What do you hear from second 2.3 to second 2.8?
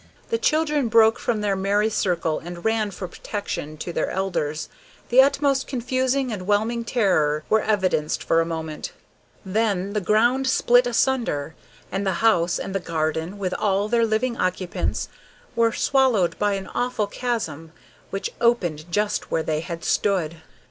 and